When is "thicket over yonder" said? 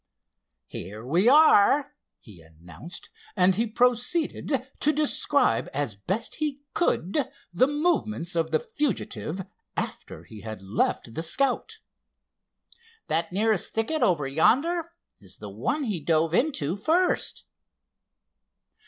13.75-14.91